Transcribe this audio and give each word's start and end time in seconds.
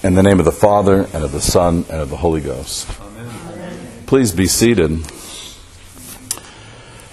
In 0.00 0.14
the 0.14 0.22
name 0.22 0.38
of 0.38 0.44
the 0.44 0.52
Father, 0.52 1.08
and 1.12 1.24
of 1.24 1.32
the 1.32 1.40
Son, 1.40 1.84
and 1.90 2.00
of 2.00 2.08
the 2.08 2.16
Holy 2.16 2.40
Ghost. 2.40 2.88
Amen. 3.00 4.04
Please 4.06 4.30
be 4.30 4.46
seated. 4.46 4.90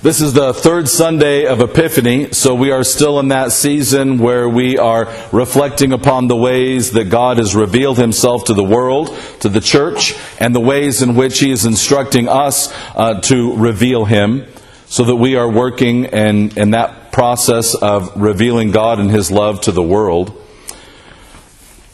This 0.04 0.22
is 0.22 0.34
the 0.34 0.54
third 0.54 0.88
Sunday 0.88 1.48
of 1.48 1.62
Epiphany, 1.62 2.32
so 2.34 2.54
we 2.54 2.70
are 2.70 2.84
still 2.84 3.20
in 3.20 3.30
that 3.30 3.52
season 3.52 4.20
where 4.20 4.48
we 4.48 4.78
are 4.78 5.12
reflecting 5.32 5.94
upon 5.94 6.28
the 6.28 6.36
ways 6.36 6.92
that 6.92 7.06
God 7.06 7.40
has 7.40 7.56
revealed 7.56 7.98
himself 7.98 8.44
to 8.46 8.54
the 8.54 8.64
world, 8.64 9.18
to 9.40 9.50
the 9.50 9.62
church, 9.62 10.14
and 10.40 10.54
the 10.54 10.60
ways 10.60 11.02
in 11.02 11.16
which 11.16 11.40
he 11.40 11.50
is 11.50 11.66
instructing 11.66 12.30
us 12.30 12.72
uh, 12.94 13.20
to 13.22 13.58
reveal 13.58 14.06
him, 14.06 14.46
so 14.86 15.06
that 15.06 15.16
we 15.16 15.36
are 15.36 15.50
working 15.50 16.06
in, 16.06 16.56
in 16.56 16.70
that 16.72 17.12
process 17.12 17.74
of 17.74 18.16
revealing 18.16 18.70
God 18.70 19.00
and 19.00 19.10
his 19.10 19.32
love 19.32 19.62
to 19.62 19.72
the 19.72 19.82
world 19.82 20.40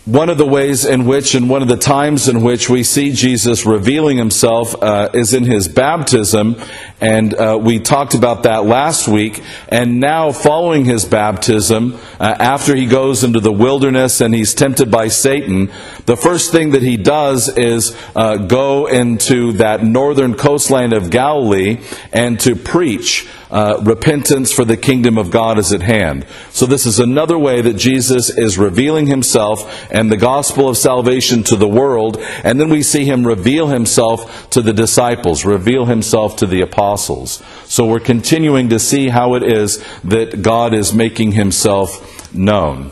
one 0.05 0.29
of 0.29 0.39
the 0.39 0.47
ways 0.47 0.83
in 0.83 1.05
which 1.05 1.35
and 1.35 1.47
one 1.47 1.61
of 1.61 1.67
the 1.67 1.77
times 1.77 2.27
in 2.27 2.41
which 2.41 2.69
we 2.69 2.83
see 2.83 3.11
Jesus 3.11 3.67
revealing 3.67 4.17
himself 4.17 4.73
uh, 4.81 5.09
is 5.13 5.31
in 5.31 5.43
his 5.43 5.67
baptism. 5.67 6.55
And 6.99 7.35
uh, 7.35 7.59
we 7.61 7.79
talked 7.79 8.15
about 8.15 8.43
that 8.43 8.65
last 8.65 9.07
week. 9.07 9.43
And 9.69 9.99
now, 9.99 10.31
following 10.31 10.85
his 10.85 11.05
baptism, 11.05 11.99
uh, 12.19 12.35
after 12.39 12.75
he 12.75 12.87
goes 12.87 13.23
into 13.23 13.39
the 13.39 13.51
wilderness 13.51 14.21
and 14.21 14.33
he's 14.33 14.55
tempted 14.55 14.89
by 14.89 15.07
Satan, 15.07 15.69
the 16.07 16.17
first 16.17 16.51
thing 16.51 16.71
that 16.71 16.81
he 16.81 16.97
does 16.97 17.55
is 17.55 17.95
uh, 18.15 18.37
go 18.37 18.87
into 18.87 19.53
that 19.53 19.83
northern 19.83 20.33
coastline 20.33 20.93
of 20.93 21.11
Galilee 21.11 21.79
and 22.11 22.39
to 22.39 22.55
preach 22.55 23.27
uh, 23.51 23.81
repentance 23.83 24.51
for 24.53 24.63
the 24.63 24.77
kingdom 24.77 25.17
of 25.17 25.29
God 25.29 25.59
is 25.59 25.73
at 25.73 25.81
hand. 25.81 26.25
So, 26.51 26.65
this 26.65 26.85
is 26.85 26.99
another 26.99 27.37
way 27.37 27.61
that 27.61 27.75
Jesus 27.75 28.29
is 28.29 28.57
revealing 28.57 29.07
himself 29.07 29.91
and 29.91 30.09
the 30.09 30.17
gospel 30.17 30.69
of 30.69 30.77
salvation 30.77 31.43
to 31.43 31.55
the 31.55 31.67
world. 31.67 32.17
And 32.43 32.59
then 32.59 32.69
we 32.69 32.81
see 32.81 33.05
him 33.05 33.27
reveal 33.27 33.67
himself 33.67 34.49
to 34.51 34.61
the 34.61 34.73
disciples, 34.73 35.45
reveal 35.45 35.85
himself 35.85 36.37
to 36.37 36.47
the 36.47 36.61
apostles. 36.61 37.43
So, 37.65 37.85
we're 37.85 37.99
continuing 37.99 38.69
to 38.69 38.79
see 38.79 39.09
how 39.09 39.35
it 39.35 39.43
is 39.43 39.83
that 40.05 40.41
God 40.41 40.73
is 40.73 40.93
making 40.93 41.33
himself 41.33 42.33
known. 42.33 42.91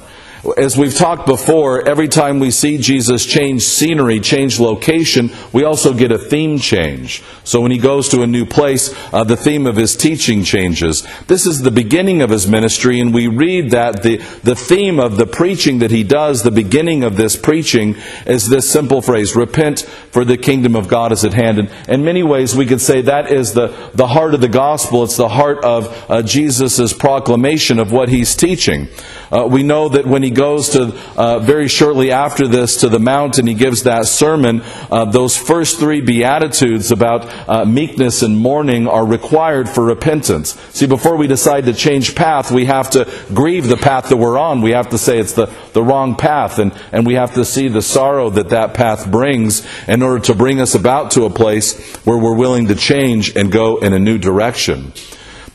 As 0.57 0.77
we've 0.77 0.95
talked 0.95 1.25
before, 1.25 1.85
every 1.87 2.07
time 2.07 2.39
we 2.39 2.49
see 2.51 2.77
Jesus 2.77 3.25
change 3.25 3.63
scenery, 3.63 4.21
change 4.21 4.57
location, 4.57 5.31
we 5.51 5.65
also 5.65 5.93
get 5.93 6.13
a 6.13 6.17
theme 6.17 6.59
change. 6.59 7.21
So 7.43 7.59
when 7.59 7.71
he 7.71 7.77
goes 7.77 8.07
to 8.09 8.21
a 8.21 8.27
new 8.27 8.45
place, 8.45 8.95
uh, 9.11 9.25
the 9.25 9.35
theme 9.35 9.67
of 9.67 9.75
his 9.75 9.97
teaching 9.97 10.43
changes. 10.43 11.05
This 11.27 11.45
is 11.45 11.61
the 11.61 11.71
beginning 11.71 12.21
of 12.21 12.29
his 12.29 12.47
ministry, 12.47 13.01
and 13.01 13.13
we 13.13 13.27
read 13.27 13.71
that 13.71 14.01
the, 14.01 14.17
the 14.43 14.55
theme 14.55 14.99
of 14.99 15.17
the 15.17 15.25
preaching 15.25 15.79
that 15.79 15.91
he 15.91 16.03
does, 16.03 16.43
the 16.43 16.51
beginning 16.51 17.03
of 17.03 17.17
this 17.17 17.35
preaching, 17.35 17.95
is 18.25 18.47
this 18.47 18.69
simple 18.69 19.01
phrase 19.01 19.35
Repent, 19.35 19.81
for 19.81 20.23
the 20.23 20.37
kingdom 20.37 20.75
of 20.75 20.87
God 20.87 21.11
is 21.11 21.25
at 21.25 21.33
hand. 21.33 21.59
And 21.59 21.69
in 21.87 22.05
many 22.05 22.23
ways, 22.23 22.55
we 22.55 22.65
could 22.65 22.81
say 22.81 23.01
that 23.01 23.29
is 23.29 23.53
the, 23.53 23.91
the 23.93 24.07
heart 24.07 24.33
of 24.33 24.41
the 24.41 24.47
gospel. 24.47 25.03
It's 25.03 25.17
the 25.17 25.27
heart 25.27 25.65
of 25.65 26.09
uh, 26.09 26.21
Jesus' 26.21 26.93
proclamation 26.93 27.79
of 27.79 27.91
what 27.91 28.07
he's 28.07 28.35
teaching. 28.35 28.87
Uh, 29.31 29.47
we 29.47 29.63
know 29.63 29.89
that 29.89 30.07
when 30.07 30.23
he 30.23 30.28
goes 30.29 30.69
to 30.69 30.95
uh, 31.15 31.39
very 31.39 31.67
shortly 31.67 32.11
after 32.11 32.47
this 32.47 32.77
to 32.81 32.89
the 32.89 32.99
mountain, 32.99 33.47
he 33.47 33.53
gives 33.53 33.83
that 33.83 34.05
sermon. 34.05 34.61
Uh, 34.91 35.05
those 35.05 35.37
first 35.37 35.79
three 35.79 36.01
beatitudes 36.01 36.91
about 36.91 37.25
uh, 37.47 37.65
meekness 37.65 38.21
and 38.21 38.37
mourning 38.37 38.87
are 38.87 39.05
required 39.05 39.67
for 39.69 39.83
repentance. 39.83 40.59
See, 40.71 40.87
before 40.87 41.17
we 41.17 41.27
decide 41.27 41.65
to 41.65 41.73
change 41.73 42.15
path, 42.15 42.51
we 42.51 42.65
have 42.65 42.89
to 42.91 43.11
grieve 43.33 43.67
the 43.67 43.77
path 43.77 44.09
that 44.09 44.17
we're 44.17 44.37
on. 44.37 44.61
We 44.61 44.71
have 44.71 44.89
to 44.89 44.97
say 44.97 45.19
it's 45.19 45.33
the, 45.33 45.47
the 45.73 45.83
wrong 45.83 46.15
path, 46.15 46.59
and, 46.59 46.73
and 46.91 47.05
we 47.05 47.15
have 47.15 47.33
to 47.35 47.45
see 47.45 47.67
the 47.67 47.81
sorrow 47.81 48.29
that 48.31 48.49
that 48.49 48.73
path 48.73 49.09
brings 49.11 49.65
in 49.87 50.01
order 50.01 50.19
to 50.25 50.35
bring 50.35 50.59
us 50.61 50.75
about 50.75 51.11
to 51.11 51.25
a 51.25 51.29
place 51.29 51.95
where 52.05 52.17
we're 52.17 52.35
willing 52.35 52.67
to 52.67 52.75
change 52.75 53.35
and 53.35 53.51
go 53.51 53.77
in 53.77 53.93
a 53.93 53.99
new 53.99 54.17
direction. 54.17 54.93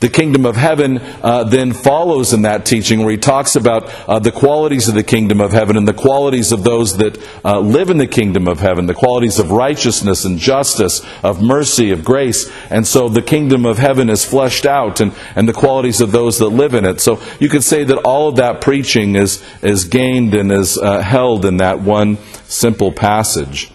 The 0.00 0.09
kingdom 0.09 0.44
of 0.44 0.56
heaven 0.56 0.99
uh, 0.99 1.44
then 1.44 1.72
follows 1.72 2.32
in 2.32 2.43
that 2.43 2.66
teaching 2.66 3.00
where 3.00 3.12
he 3.12 3.16
talks 3.16 3.56
about 3.56 3.84
uh, 4.09 4.19
the 4.19 4.32
qualities 4.32 4.88
of 4.88 4.94
the 4.94 5.03
kingdom 5.03 5.41
of 5.41 5.53
heaven 5.53 5.77
and 5.77 5.88
the 5.88 5.94
qualities 5.94 6.53
of 6.53 6.65
those 6.65 6.97
that 6.99 7.19
uh, 7.44 7.60
live 7.60 7.91
in 7.91 7.99
the 7.99 8.06
kingdom 8.06 8.49
of 8.49 8.60
heaven, 8.60 8.87
the 8.87 8.94
qualities 8.94 9.38
of 9.38 9.50
righteousness 9.50 10.25
and 10.25 10.38
justice, 10.38 11.04
of 11.22 11.43
mercy, 11.43 11.91
of 11.91 12.04
grace. 12.04 12.50
And 12.71 12.87
so 12.87 13.09
the 13.09 13.22
kingdom 13.22 13.65
of 13.66 13.78
heaven 13.78 14.10
is 14.10 14.25
fleshed 14.25 14.66
out 14.66 15.00
and, 15.00 15.12
and 15.37 15.49
the 15.49 15.53
qualities 15.53 16.00
of 16.00 16.12
those 16.12 16.38
that 16.38 16.49
live 16.49 16.75
in 16.75 16.84
it. 16.84 17.00
So 17.00 17.21
you 17.41 17.49
could 17.49 17.65
say 17.65 17.84
that 17.84 17.99
all 17.99 18.28
of 18.28 18.37
that 18.37 18.60
preaching 18.60 19.16
is, 19.16 19.43
is 19.62 19.84
gained 19.84 20.34
and 20.34 20.53
is 20.53 20.78
uh, 20.78 21.00
held 21.00 21.44
in 21.44 21.59
that 21.59 21.81
one 21.81 22.19
simple 22.44 22.93
passage. 22.93 23.71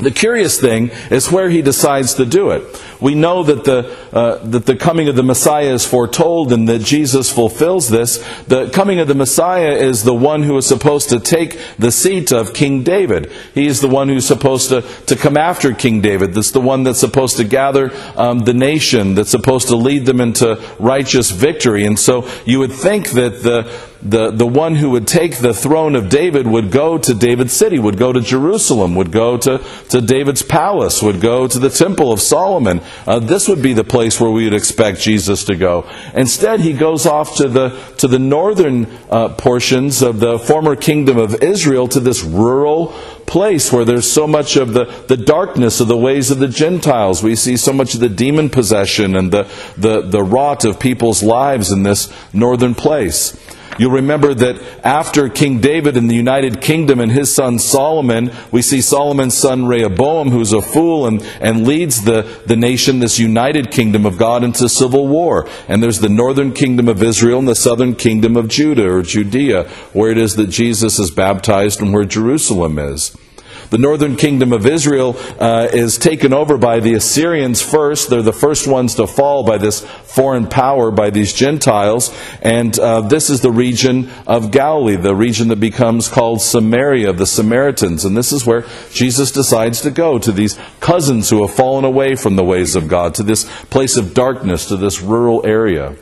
The 0.00 0.10
curious 0.10 0.58
thing 0.58 0.90
is 1.10 1.30
where 1.30 1.50
he 1.50 1.60
decides 1.60 2.14
to 2.14 2.24
do 2.24 2.50
it. 2.50 2.64
We 3.00 3.14
know 3.14 3.42
that 3.42 3.64
the, 3.64 3.94
uh, 4.10 4.38
that 4.38 4.64
the 4.64 4.74
coming 4.74 5.08
of 5.08 5.16
the 5.16 5.22
Messiah 5.22 5.72
is 5.74 5.84
foretold 5.84 6.50
and 6.52 6.66
that 6.68 6.80
Jesus 6.80 7.30
fulfills 7.30 7.90
this. 7.90 8.16
The 8.44 8.70
coming 8.70 9.00
of 9.00 9.08
the 9.08 9.14
Messiah 9.14 9.72
is 9.72 10.02
the 10.02 10.14
one 10.14 10.44
who 10.44 10.56
is 10.56 10.66
supposed 10.66 11.10
to 11.10 11.20
take 11.20 11.58
the 11.78 11.92
seat 11.92 12.32
of 12.32 12.54
King 12.54 12.82
David. 12.82 13.30
He 13.54 13.66
is 13.66 13.82
the 13.82 13.88
one 13.88 14.08
who's 14.08 14.26
supposed 14.26 14.70
to, 14.70 14.80
to 14.80 15.14
come 15.14 15.36
after 15.36 15.74
King 15.74 16.00
David. 16.00 16.32
That's 16.32 16.52
the 16.52 16.60
one 16.60 16.84
that's 16.84 17.00
supposed 17.00 17.36
to 17.36 17.44
gather 17.44 17.92
um, 18.16 18.40
the 18.40 18.54
nation, 18.54 19.14
that's 19.14 19.30
supposed 19.30 19.68
to 19.68 19.76
lead 19.76 20.06
them 20.06 20.22
into 20.22 20.60
righteous 20.78 21.30
victory. 21.30 21.84
And 21.84 21.98
so 21.98 22.26
you 22.46 22.60
would 22.60 22.72
think 22.72 23.10
that 23.10 23.42
the 23.42 23.91
the, 24.02 24.30
the 24.32 24.46
one 24.46 24.74
who 24.74 24.90
would 24.90 25.06
take 25.06 25.36
the 25.36 25.54
throne 25.54 25.94
of 25.94 26.08
David 26.08 26.46
would 26.46 26.72
go 26.72 26.98
to 26.98 27.14
David's 27.14 27.52
city, 27.52 27.78
would 27.78 27.98
go 27.98 28.12
to 28.12 28.20
Jerusalem, 28.20 28.96
would 28.96 29.12
go 29.12 29.36
to, 29.38 29.58
to 29.90 30.00
David's 30.00 30.42
palace, 30.42 31.02
would 31.02 31.20
go 31.20 31.46
to 31.46 31.58
the 31.58 31.70
temple 31.70 32.12
of 32.12 32.20
Solomon. 32.20 32.80
Uh, 33.06 33.20
this 33.20 33.48
would 33.48 33.62
be 33.62 33.72
the 33.72 33.84
place 33.84 34.20
where 34.20 34.30
we 34.30 34.44
would 34.44 34.54
expect 34.54 35.00
Jesus 35.00 35.44
to 35.44 35.54
go. 35.54 35.88
Instead, 36.14 36.60
he 36.60 36.72
goes 36.72 37.06
off 37.06 37.36
to 37.36 37.48
the, 37.48 37.70
to 37.98 38.08
the 38.08 38.18
northern 38.18 38.86
uh, 39.08 39.28
portions 39.30 40.02
of 40.02 40.18
the 40.18 40.38
former 40.38 40.74
kingdom 40.74 41.16
of 41.16 41.42
Israel, 41.42 41.86
to 41.88 42.00
this 42.00 42.24
rural 42.24 42.88
place 43.26 43.72
where 43.72 43.84
there's 43.84 44.10
so 44.10 44.26
much 44.26 44.56
of 44.56 44.72
the, 44.72 44.84
the 45.06 45.16
darkness 45.16 45.80
of 45.80 45.88
the 45.88 45.96
ways 45.96 46.30
of 46.30 46.38
the 46.38 46.48
Gentiles. 46.48 47.22
We 47.22 47.36
see 47.36 47.56
so 47.56 47.72
much 47.72 47.94
of 47.94 48.00
the 48.00 48.08
demon 48.08 48.50
possession 48.50 49.16
and 49.16 49.32
the, 49.32 49.44
the, 49.76 50.02
the 50.02 50.22
rot 50.22 50.64
of 50.64 50.80
people's 50.80 51.22
lives 51.22 51.70
in 51.70 51.82
this 51.84 52.12
northern 52.34 52.74
place. 52.74 53.36
You'll 53.78 53.92
remember 53.92 54.34
that 54.34 54.60
after 54.84 55.28
King 55.28 55.60
David 55.60 55.96
in 55.96 56.06
the 56.06 56.14
United 56.14 56.60
Kingdom 56.60 57.00
and 57.00 57.10
his 57.10 57.34
son 57.34 57.58
Solomon, 57.58 58.30
we 58.50 58.60
see 58.60 58.80
Solomon's 58.80 59.36
son 59.36 59.66
Rehoboam, 59.66 60.30
who's 60.30 60.52
a 60.52 60.60
fool 60.60 61.06
and, 61.06 61.22
and 61.40 61.66
leads 61.66 62.04
the, 62.04 62.42
the 62.46 62.56
nation, 62.56 62.98
this 62.98 63.18
united 63.18 63.70
kingdom 63.70 64.04
of 64.04 64.18
God, 64.18 64.44
into 64.44 64.68
civil 64.68 65.08
war. 65.08 65.48
And 65.68 65.82
there's 65.82 66.00
the 66.00 66.08
northern 66.08 66.52
kingdom 66.52 66.88
of 66.88 67.02
Israel 67.02 67.38
and 67.38 67.48
the 67.48 67.54
southern 67.54 67.94
kingdom 67.94 68.36
of 68.36 68.48
Judah 68.48 68.90
or 68.90 69.02
Judea, 69.02 69.68
where 69.92 70.10
it 70.10 70.18
is 70.18 70.36
that 70.36 70.50
Jesus 70.50 70.98
is 70.98 71.10
baptized 71.10 71.80
and 71.80 71.94
where 71.94 72.04
Jerusalem 72.04 72.78
is. 72.78 73.16
The 73.72 73.78
northern 73.78 74.16
kingdom 74.16 74.52
of 74.52 74.66
Israel 74.66 75.16
uh, 75.40 75.66
is 75.72 75.96
taken 75.96 76.34
over 76.34 76.58
by 76.58 76.80
the 76.80 76.92
Assyrians 76.92 77.62
first. 77.62 78.10
They're 78.10 78.20
the 78.20 78.30
first 78.30 78.68
ones 78.68 78.96
to 78.96 79.06
fall 79.06 79.44
by 79.44 79.56
this 79.56 79.80
foreign 79.80 80.46
power, 80.46 80.90
by 80.90 81.08
these 81.08 81.32
Gentiles. 81.32 82.14
And 82.42 82.78
uh, 82.78 83.00
this 83.00 83.30
is 83.30 83.40
the 83.40 83.50
region 83.50 84.10
of 84.26 84.50
Galilee, 84.50 84.96
the 84.96 85.14
region 85.14 85.48
that 85.48 85.58
becomes 85.58 86.08
called 86.08 86.42
Samaria, 86.42 87.14
the 87.14 87.26
Samaritans. 87.26 88.04
And 88.04 88.14
this 88.14 88.30
is 88.30 88.44
where 88.44 88.66
Jesus 88.92 89.32
decides 89.32 89.80
to 89.80 89.90
go, 89.90 90.18
to 90.18 90.32
these 90.32 90.58
cousins 90.80 91.30
who 91.30 91.40
have 91.46 91.56
fallen 91.56 91.86
away 91.86 92.14
from 92.14 92.36
the 92.36 92.44
ways 92.44 92.76
of 92.76 92.88
God, 92.88 93.14
to 93.14 93.22
this 93.22 93.50
place 93.70 93.96
of 93.96 94.12
darkness, 94.12 94.66
to 94.66 94.76
this 94.76 95.00
rural 95.00 95.46
area. 95.46 95.96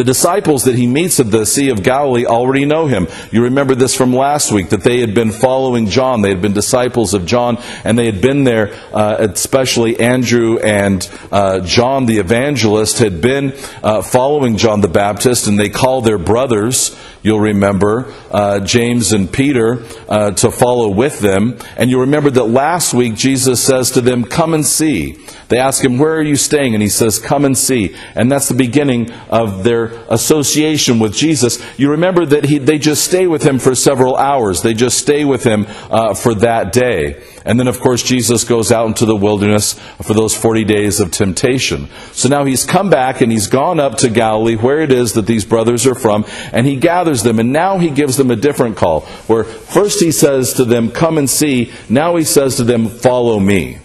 The 0.00 0.04
disciples 0.04 0.64
that 0.64 0.76
he 0.76 0.86
meets 0.86 1.20
at 1.20 1.30
the 1.30 1.44
Sea 1.44 1.68
of 1.68 1.82
Galilee 1.82 2.24
already 2.24 2.64
know 2.64 2.86
him. 2.86 3.06
You 3.30 3.42
remember 3.42 3.74
this 3.74 3.94
from 3.94 4.14
last 4.14 4.50
week 4.50 4.70
that 4.70 4.82
they 4.82 5.00
had 5.00 5.14
been 5.14 5.30
following 5.30 5.88
John. 5.88 6.22
They 6.22 6.30
had 6.30 6.40
been 6.40 6.54
disciples 6.54 7.12
of 7.12 7.26
John, 7.26 7.58
and 7.84 7.98
they 7.98 8.06
had 8.06 8.22
been 8.22 8.44
there, 8.44 8.72
uh, 8.94 9.16
especially 9.18 10.00
Andrew 10.00 10.58
and 10.58 11.06
uh, 11.30 11.60
John 11.60 12.06
the 12.06 12.16
evangelist 12.16 13.00
had 13.00 13.20
been 13.20 13.52
uh, 13.82 14.00
following 14.00 14.56
John 14.56 14.80
the 14.80 14.88
Baptist, 14.88 15.46
and 15.46 15.58
they 15.58 15.68
called 15.68 16.06
their 16.06 16.16
brothers, 16.16 16.96
you'll 17.22 17.40
remember, 17.40 18.12
uh, 18.30 18.60
James 18.60 19.12
and 19.12 19.32
Peter, 19.32 19.82
uh, 20.08 20.30
to 20.32 20.50
follow 20.50 20.88
with 20.90 21.20
them. 21.20 21.58
And 21.76 21.90
you 21.90 22.00
remember 22.00 22.30
that 22.30 22.44
last 22.44 22.94
week 22.94 23.14
Jesus 23.14 23.62
says 23.62 23.90
to 23.92 24.00
them, 24.00 24.24
Come 24.24 24.54
and 24.54 24.64
see. 24.64 25.18
They 25.48 25.58
ask 25.58 25.84
him, 25.84 25.98
Where 25.98 26.16
are 26.16 26.22
you 26.22 26.36
staying? 26.36 26.74
And 26.74 26.82
he 26.82 26.88
says, 26.88 27.18
Come 27.18 27.44
and 27.44 27.56
see. 27.56 27.94
And 28.14 28.30
that's 28.30 28.48
the 28.48 28.54
beginning 28.54 29.10
of 29.28 29.64
their 29.64 29.86
association 30.08 30.98
with 30.98 31.12
Jesus. 31.12 31.62
You 31.78 31.90
remember 31.90 32.24
that 32.26 32.44
he, 32.44 32.58
they 32.58 32.78
just 32.78 33.04
stay 33.04 33.26
with 33.26 33.42
him 33.42 33.58
for 33.58 33.74
several 33.74 34.16
hours, 34.16 34.62
they 34.62 34.74
just 34.74 34.98
stay 34.98 35.24
with 35.24 35.44
him 35.44 35.66
uh, 35.90 36.14
for 36.14 36.34
that 36.36 36.72
day. 36.72 37.22
And 37.44 37.58
then, 37.58 37.68
of 37.68 37.80
course, 37.80 38.02
Jesus 38.02 38.44
goes 38.44 38.70
out 38.70 38.86
into 38.86 39.06
the 39.06 39.16
wilderness 39.16 39.78
for 40.02 40.14
those 40.14 40.36
40 40.36 40.64
days 40.64 41.00
of 41.00 41.10
temptation. 41.10 41.88
So 42.12 42.28
now 42.28 42.44
he's 42.44 42.64
come 42.64 42.90
back 42.90 43.20
and 43.20 43.32
he's 43.32 43.46
gone 43.46 43.80
up 43.80 43.96
to 43.98 44.10
Galilee, 44.10 44.56
where 44.56 44.80
it 44.80 44.92
is 44.92 45.14
that 45.14 45.26
these 45.26 45.44
brothers 45.44 45.86
are 45.86 45.94
from, 45.94 46.24
and 46.52 46.66
he 46.66 46.76
gathers 46.76 47.22
them. 47.22 47.38
And 47.38 47.52
now 47.52 47.78
he 47.78 47.90
gives 47.90 48.16
them 48.16 48.30
a 48.30 48.36
different 48.36 48.76
call, 48.76 49.00
where 49.26 49.44
first 49.44 50.00
he 50.00 50.12
says 50.12 50.54
to 50.54 50.64
them, 50.64 50.90
Come 50.90 51.18
and 51.18 51.28
see. 51.28 51.72
Now 51.88 52.16
he 52.16 52.24
says 52.24 52.56
to 52.56 52.64
them, 52.64 52.88
Follow 52.88 53.38
me. 53.38 53.78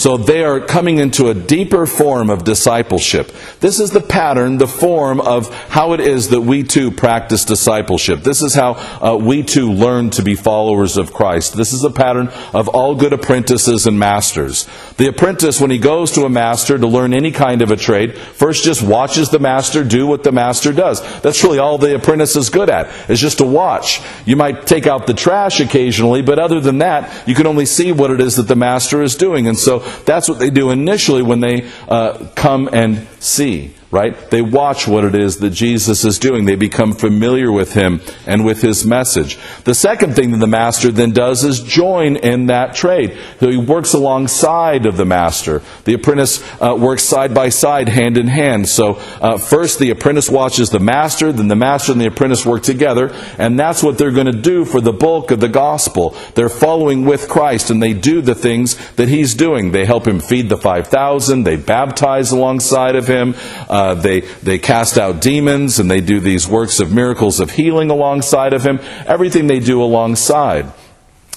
So 0.00 0.16
they 0.16 0.42
are 0.44 0.60
coming 0.60 0.96
into 0.96 1.28
a 1.28 1.34
deeper 1.34 1.84
form 1.84 2.30
of 2.30 2.42
discipleship. 2.42 3.30
This 3.60 3.78
is 3.78 3.90
the 3.90 4.00
pattern, 4.00 4.56
the 4.56 4.66
form 4.66 5.20
of 5.20 5.52
how 5.68 5.92
it 5.92 6.00
is 6.00 6.30
that 6.30 6.40
we 6.40 6.62
too 6.62 6.90
practice 6.90 7.44
discipleship. 7.44 8.22
This 8.22 8.40
is 8.40 8.54
how 8.54 8.76
uh, 9.02 9.18
we 9.18 9.42
too 9.42 9.70
learn 9.70 10.08
to 10.12 10.22
be 10.22 10.36
followers 10.36 10.96
of 10.96 11.12
Christ. 11.12 11.54
This 11.54 11.74
is 11.74 11.82
the 11.82 11.90
pattern 11.90 12.28
of 12.54 12.66
all 12.68 12.94
good 12.94 13.12
apprentices 13.12 13.86
and 13.86 13.98
masters. 13.98 14.66
The 14.96 15.06
apprentice, 15.08 15.60
when 15.60 15.70
he 15.70 15.76
goes 15.76 16.12
to 16.12 16.24
a 16.24 16.30
master 16.30 16.78
to 16.78 16.86
learn 16.86 17.12
any 17.12 17.30
kind 17.30 17.60
of 17.60 17.70
a 17.70 17.76
trade, 17.76 18.16
first 18.16 18.64
just 18.64 18.82
watches 18.82 19.28
the 19.28 19.38
master 19.38 19.84
do 19.84 20.06
what 20.06 20.22
the 20.24 20.32
master 20.32 20.72
does. 20.72 21.02
That's 21.20 21.44
really 21.44 21.58
all 21.58 21.76
the 21.76 21.94
apprentice 21.94 22.36
is 22.36 22.48
good 22.48 22.70
at, 22.70 23.10
is 23.10 23.20
just 23.20 23.36
to 23.36 23.44
watch. 23.44 24.00
You 24.24 24.36
might 24.36 24.66
take 24.66 24.86
out 24.86 25.06
the 25.06 25.12
trash 25.12 25.60
occasionally, 25.60 26.22
but 26.22 26.38
other 26.38 26.58
than 26.58 26.78
that, 26.78 27.28
you 27.28 27.34
can 27.34 27.46
only 27.46 27.66
see 27.66 27.92
what 27.92 28.10
it 28.10 28.22
is 28.22 28.36
that 28.36 28.48
the 28.48 28.56
master 28.56 29.02
is 29.02 29.14
doing. 29.14 29.46
And 29.46 29.58
so 29.58 29.89
that's 30.04 30.28
what 30.28 30.38
they 30.38 30.50
do 30.50 30.70
initially 30.70 31.22
when 31.22 31.40
they 31.40 31.68
uh, 31.88 32.26
come 32.34 32.68
and 32.72 33.06
see 33.18 33.74
right? 33.90 34.30
They 34.30 34.40
watch 34.40 34.86
what 34.86 35.04
it 35.04 35.16
is 35.16 35.38
that 35.38 35.50
Jesus 35.50 36.04
is 36.04 36.18
doing. 36.18 36.44
They 36.44 36.54
become 36.54 36.92
familiar 36.92 37.50
with 37.50 37.74
him 37.74 38.00
and 38.24 38.44
with 38.44 38.62
his 38.62 38.86
message. 38.86 39.36
The 39.64 39.74
second 39.74 40.14
thing 40.14 40.30
that 40.30 40.38
the 40.38 40.46
master 40.46 40.92
then 40.92 41.10
does 41.10 41.42
is 41.42 41.60
join 41.60 42.16
in 42.16 42.46
that 42.46 42.74
trade. 42.74 43.18
So 43.40 43.50
he 43.50 43.56
works 43.56 43.92
alongside 43.92 44.86
of 44.86 44.96
the 44.96 45.04
master. 45.04 45.62
The 45.84 45.94
apprentice 45.94 46.40
uh, 46.60 46.76
works 46.78 47.02
side 47.02 47.34
by 47.34 47.48
side, 47.48 47.88
hand 47.88 48.16
in 48.16 48.28
hand. 48.28 48.68
So 48.68 48.94
uh, 49.20 49.38
first 49.38 49.80
the 49.80 49.90
apprentice 49.90 50.30
watches 50.30 50.70
the 50.70 50.78
master, 50.78 51.32
then 51.32 51.48
the 51.48 51.56
master 51.56 51.90
and 51.90 52.00
the 52.00 52.06
apprentice 52.06 52.46
work 52.46 52.62
together, 52.62 53.12
and 53.38 53.58
that's 53.58 53.82
what 53.82 53.98
they're 53.98 54.12
going 54.12 54.26
to 54.26 54.40
do 54.40 54.64
for 54.64 54.80
the 54.80 54.92
bulk 54.92 55.32
of 55.32 55.40
the 55.40 55.48
gospel. 55.48 56.10
They're 56.36 56.48
following 56.48 57.06
with 57.06 57.28
Christ 57.28 57.70
and 57.70 57.82
they 57.82 57.94
do 57.94 58.20
the 58.20 58.36
things 58.36 58.76
that 58.92 59.08
he's 59.08 59.34
doing. 59.34 59.72
They 59.72 59.84
help 59.84 60.06
him 60.06 60.20
feed 60.20 60.48
the 60.48 60.56
5,000, 60.56 61.42
they 61.42 61.56
baptize 61.56 62.30
alongside 62.30 62.94
of 62.94 63.08
him. 63.08 63.34
Uh, 63.68 63.79
uh, 63.80 63.94
they, 63.94 64.20
they 64.20 64.58
cast 64.58 64.98
out 64.98 65.22
demons 65.22 65.78
and 65.78 65.90
they 65.90 66.02
do 66.02 66.20
these 66.20 66.46
works 66.46 66.80
of 66.80 66.92
miracles 66.92 67.40
of 67.40 67.50
healing 67.50 67.88
alongside 67.88 68.52
of 68.52 68.62
him. 68.62 68.78
Everything 69.06 69.46
they 69.46 69.58
do 69.58 69.82
alongside. 69.82 70.70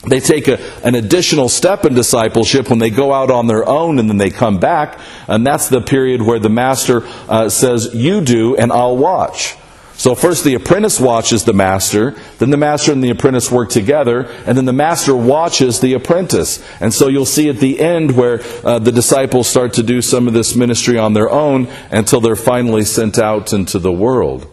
They 0.06 0.20
take 0.20 0.50
a, 0.50 0.60
an 0.86 0.96
additional 0.96 1.48
step 1.48 1.86
in 1.86 1.94
discipleship 1.94 2.70
when 2.70 2.80
they 2.80 2.90
go 2.90 3.14
out 3.14 3.32
on 3.32 3.48
their 3.48 3.66
own 3.66 3.98
and 3.98 4.10
then 4.10 4.18
they 4.18 4.30
come 4.30 4.60
back. 4.60 5.00
And 5.30 5.48
that's 5.48 5.70
the 5.70 5.80
period 5.80 6.22
where 6.22 6.40
the 6.40 6.50
master 6.50 7.04
uh, 7.30 7.48
says, 7.48 7.92
You 7.94 8.20
do 8.20 8.58
and 8.58 8.74
I'll 8.74 8.98
watch. 8.98 9.56
So 9.96 10.16
first 10.16 10.44
the 10.44 10.56
apprentice 10.56 11.00
watches 11.00 11.46
the 11.46 11.54
master, 11.54 12.16
then 12.40 12.50
the 12.50 12.58
master 12.58 12.92
and 12.92 13.04
the 13.04 13.12
apprentice 13.12 13.52
work 13.52 13.70
together, 13.70 14.24
and 14.46 14.58
then 14.58 14.66
the 14.66 14.74
master 14.74 15.16
watches 15.16 15.80
the 15.80 15.94
apprentice. 15.94 16.64
And 16.80 16.94
so 16.94 17.08
you'll 17.08 17.26
see 17.26 17.48
at 17.50 17.58
the 17.58 17.80
end 17.80 18.18
where 18.18 18.42
uh, 18.64 18.80
the 18.80 18.92
disciples 18.92 19.48
start 19.48 19.74
to 19.74 19.84
do 19.84 20.02
some 20.02 20.28
of 20.28 20.34
this 20.34 20.56
ministry 20.56 20.98
on 20.98 21.14
their 21.14 21.30
own 21.30 21.68
until 21.92 22.22
they're 22.22 22.36
finally 22.36 22.84
sent 22.84 23.20
out 23.20 23.54
into 23.54 23.80
the 23.80 23.92
world. 23.92 24.48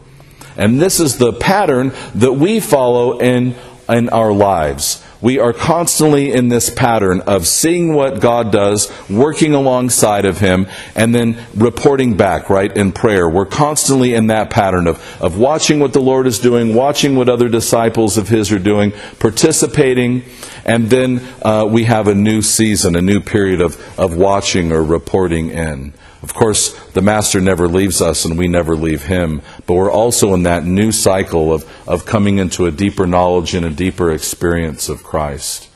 And 0.56 0.80
this 0.80 1.00
is 1.00 1.16
the 1.16 1.32
pattern 1.32 1.92
that 2.16 2.34
we 2.34 2.60
follow 2.60 3.18
in, 3.18 3.54
in 3.88 4.08
our 4.10 4.32
lives 4.32 5.02
we 5.20 5.38
are 5.38 5.52
constantly 5.52 6.32
in 6.32 6.48
this 6.48 6.70
pattern 6.70 7.20
of 7.22 7.46
seeing 7.46 7.94
what 7.94 8.20
God 8.20 8.50
does, 8.50 8.90
working 9.08 9.54
alongside 9.54 10.24
of 10.24 10.38
Him, 10.38 10.66
and 10.94 11.14
then 11.14 11.38
reporting 11.54 12.16
back, 12.16 12.48
right, 12.48 12.74
in 12.74 12.92
prayer. 12.92 13.28
We're 13.28 13.46
constantly 13.46 14.14
in 14.14 14.28
that 14.28 14.50
pattern 14.50 14.86
of, 14.86 14.96
of 15.20 15.38
watching 15.38 15.78
what 15.78 15.92
the 15.92 16.00
Lord 16.00 16.26
is 16.26 16.38
doing, 16.38 16.74
watching 16.74 17.16
what 17.16 17.28
other 17.28 17.48
disciples 17.48 18.16
of 18.16 18.28
His 18.28 18.50
are 18.50 18.58
doing, 18.58 18.92
participating, 19.18 20.24
and 20.64 20.88
then 20.88 21.22
uh, 21.42 21.66
we 21.68 21.84
have 21.84 22.08
a 22.08 22.14
new 22.14 22.42
season, 22.42 22.96
a 22.96 23.02
new 23.02 23.20
period 23.20 23.60
of, 23.60 23.76
of 23.98 24.16
watching 24.16 24.72
or 24.72 24.82
reporting 24.82 25.50
in. 25.50 25.92
Of 26.22 26.34
course, 26.34 26.78
the 26.90 27.00
Master 27.00 27.40
never 27.40 27.66
leaves 27.66 28.02
us 28.02 28.24
and 28.24 28.36
we 28.36 28.46
never 28.46 28.76
leave 28.76 29.04
Him, 29.04 29.40
but 29.66 29.74
we're 29.74 29.90
also 29.90 30.34
in 30.34 30.42
that 30.42 30.64
new 30.64 30.92
cycle 30.92 31.52
of, 31.52 31.64
of 31.88 32.04
coming 32.04 32.38
into 32.38 32.66
a 32.66 32.70
deeper 32.70 33.06
knowledge 33.06 33.54
and 33.54 33.64
a 33.64 33.70
deeper 33.70 34.10
experience 34.10 34.88
of 34.88 35.02
Christ. 35.02 35.68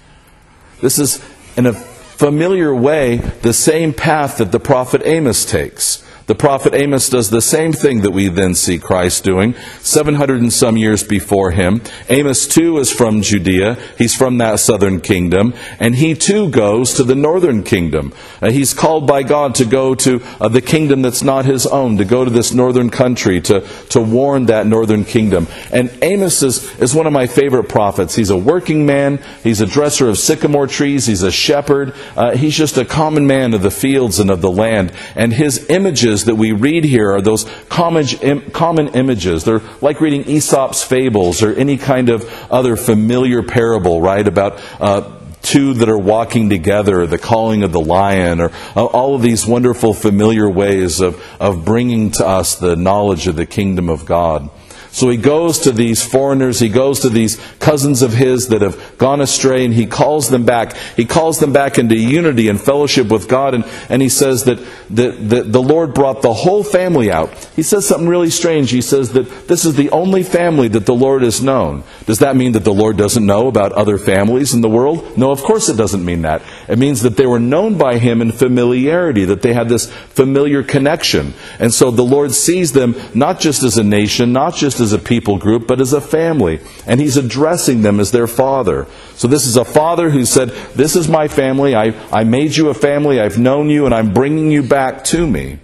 This 0.82 0.98
is, 0.98 1.24
in 1.56 1.64
a 1.64 1.72
familiar 1.72 2.74
way, 2.74 3.16
the 3.16 3.54
same 3.54 3.94
path 3.94 4.36
that 4.38 4.52
the 4.52 4.60
prophet 4.60 5.00
Amos 5.04 5.46
takes. 5.46 6.03
The 6.26 6.34
prophet 6.34 6.72
Amos 6.72 7.10
does 7.10 7.28
the 7.28 7.42
same 7.42 7.74
thing 7.74 8.00
that 8.00 8.12
we 8.12 8.28
then 8.28 8.54
see 8.54 8.78
Christ 8.78 9.24
doing, 9.24 9.54
700 9.80 10.40
and 10.40 10.50
some 10.50 10.78
years 10.78 11.04
before 11.04 11.50
him. 11.50 11.82
Amos 12.08 12.46
too 12.46 12.78
is 12.78 12.90
from 12.90 13.20
Judea. 13.20 13.76
He's 13.98 14.14
from 14.14 14.38
that 14.38 14.58
southern 14.60 15.02
kingdom. 15.02 15.52
And 15.78 15.94
he 15.94 16.14
too 16.14 16.48
goes 16.48 16.94
to 16.94 17.04
the 17.04 17.14
northern 17.14 17.62
kingdom. 17.62 18.14
Uh, 18.40 18.50
he's 18.50 18.72
called 18.72 19.06
by 19.06 19.22
God 19.22 19.54
to 19.56 19.66
go 19.66 19.94
to 19.96 20.22
uh, 20.40 20.48
the 20.48 20.62
kingdom 20.62 21.02
that's 21.02 21.22
not 21.22 21.44
his 21.44 21.66
own, 21.66 21.98
to 21.98 22.06
go 22.06 22.24
to 22.24 22.30
this 22.30 22.54
northern 22.54 22.88
country, 22.88 23.38
to, 23.42 23.60
to 23.90 24.00
warn 24.00 24.46
that 24.46 24.66
northern 24.66 25.04
kingdom. 25.04 25.46
And 25.70 25.90
Amos 26.00 26.42
is, 26.42 26.80
is 26.80 26.94
one 26.94 27.06
of 27.06 27.12
my 27.12 27.26
favorite 27.26 27.68
prophets. 27.68 28.14
He's 28.14 28.30
a 28.30 28.38
working 28.38 28.86
man. 28.86 29.22
He's 29.42 29.60
a 29.60 29.66
dresser 29.66 30.08
of 30.08 30.16
sycamore 30.16 30.68
trees. 30.68 31.04
He's 31.04 31.22
a 31.22 31.30
shepherd. 31.30 31.94
Uh, 32.16 32.34
he's 32.34 32.56
just 32.56 32.78
a 32.78 32.86
common 32.86 33.26
man 33.26 33.52
of 33.52 33.60
the 33.60 33.70
fields 33.70 34.18
and 34.18 34.30
of 34.30 34.40
the 34.40 34.50
land. 34.50 34.90
And 35.14 35.34
his 35.34 35.68
images 35.68 36.13
images 36.14 36.26
that 36.26 36.36
we 36.36 36.52
read 36.52 36.84
here 36.84 37.10
are 37.10 37.20
those 37.20 37.44
common, 37.68 38.88
images. 38.88 39.44
They're 39.44 39.62
like 39.80 40.00
reading 40.00 40.24
Aesop's 40.28 40.82
fables 40.82 41.42
or 41.42 41.52
any 41.52 41.76
kind 41.76 42.08
of 42.08 42.24
other 42.50 42.76
familiar 42.76 43.42
parable, 43.42 44.00
right? 44.00 44.26
About 44.26 44.60
uh, 44.80 45.18
two 45.42 45.74
that 45.74 45.88
are 45.88 45.98
walking 45.98 46.50
together, 46.50 47.06
the 47.06 47.18
calling 47.18 47.64
of 47.64 47.72
the 47.72 47.80
lion, 47.80 48.40
or 48.40 48.50
uh, 48.76 48.84
all 48.84 49.16
of 49.16 49.22
these 49.22 49.44
wonderful 49.44 49.92
familiar 49.92 50.48
ways 50.48 51.00
of, 51.00 51.20
of 51.40 51.64
bringing 51.64 52.12
to 52.12 52.24
us 52.24 52.54
the 52.56 52.76
knowledge 52.76 53.26
of 53.26 53.34
the 53.34 53.46
kingdom 53.46 53.88
of 53.88 54.06
God. 54.06 54.48
So 54.94 55.10
he 55.10 55.16
goes 55.16 55.58
to 55.60 55.72
these 55.72 56.04
foreigners, 56.04 56.60
he 56.60 56.68
goes 56.68 57.00
to 57.00 57.08
these 57.08 57.36
cousins 57.58 58.00
of 58.00 58.12
his 58.12 58.46
that 58.50 58.62
have 58.62 58.96
gone 58.96 59.20
astray, 59.20 59.64
and 59.64 59.74
he 59.74 59.86
calls 59.86 60.30
them 60.30 60.44
back. 60.44 60.76
He 60.94 61.04
calls 61.04 61.40
them 61.40 61.52
back 61.52 61.78
into 61.78 61.96
unity 61.96 62.48
and 62.48 62.60
fellowship 62.60 63.08
with 63.08 63.28
God, 63.28 63.54
and, 63.54 63.64
and 63.88 64.00
he 64.00 64.08
says 64.08 64.44
that, 64.44 64.58
the 64.88 65.62
Lord 65.62 65.94
brought 65.94 66.22
the 66.22 66.32
whole 66.32 66.62
family 66.62 67.10
out. 67.10 67.34
He 67.56 67.64
says 67.64 67.88
something 67.88 68.08
really 68.08 68.30
strange. 68.30 68.70
He 68.70 68.80
says 68.80 69.12
that 69.14 69.48
this 69.48 69.64
is 69.64 69.74
the 69.74 69.90
only 69.90 70.22
family 70.22 70.68
that 70.68 70.86
the 70.86 70.94
Lord 70.94 71.22
has 71.22 71.42
known. 71.42 71.82
Does 72.06 72.20
that 72.20 72.36
mean 72.36 72.52
that 72.52 72.62
the 72.62 72.72
Lord 72.72 72.96
doesn't 72.96 73.26
know 73.26 73.48
about 73.48 73.72
other 73.72 73.98
families 73.98 74.54
in 74.54 74.60
the 74.60 74.68
world? 74.68 75.18
No, 75.18 75.32
of 75.32 75.42
course 75.42 75.68
it 75.68 75.76
doesn't 75.76 76.04
mean 76.04 76.22
that. 76.22 76.40
It 76.68 76.78
means 76.78 77.02
that 77.02 77.16
they 77.16 77.26
were 77.26 77.40
known 77.40 77.76
by 77.76 77.98
him 77.98 78.22
in 78.22 78.30
familiarity, 78.30 79.24
that 79.24 79.42
they 79.42 79.54
had 79.54 79.68
this 79.68 79.92
familiar 79.92 80.62
connection. 80.62 81.34
And 81.58 81.74
so 81.74 81.90
the 81.90 82.04
Lord 82.04 82.30
sees 82.30 82.72
them 82.72 82.94
not 83.12 83.40
just 83.40 83.64
as 83.64 83.76
a 83.76 83.82
nation, 83.82 84.32
not 84.32 84.54
just 84.54 84.78
a 84.92 84.98
people 84.98 85.38
group, 85.38 85.66
but 85.66 85.80
as 85.80 85.92
a 85.92 86.00
family. 86.00 86.60
And 86.86 87.00
he's 87.00 87.16
addressing 87.16 87.82
them 87.82 88.00
as 88.00 88.10
their 88.10 88.26
father. 88.26 88.86
So 89.14 89.28
this 89.28 89.46
is 89.46 89.56
a 89.56 89.64
father 89.64 90.10
who 90.10 90.24
said, 90.24 90.50
This 90.74 90.96
is 90.96 91.08
my 91.08 91.28
family. 91.28 91.74
I, 91.74 91.94
I 92.10 92.24
made 92.24 92.56
you 92.56 92.68
a 92.68 92.74
family. 92.74 93.20
I've 93.20 93.38
known 93.38 93.70
you, 93.70 93.86
and 93.86 93.94
I'm 93.94 94.12
bringing 94.12 94.50
you 94.50 94.62
back 94.62 95.04
to 95.04 95.26
me. 95.26 95.58